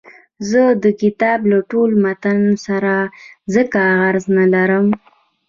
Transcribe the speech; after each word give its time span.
زه 0.49 0.63
د 0.83 0.85
کتاب 1.01 1.39
له 1.51 1.59
ټول 1.71 1.89
متن 2.03 2.39
سره 2.65 2.93
ځکه 3.55 3.79
غرض 3.99 4.25
نه 4.37 4.45
لرم. 4.53 4.87